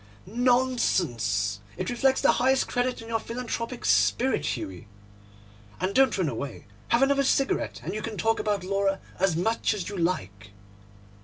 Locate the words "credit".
2.67-3.03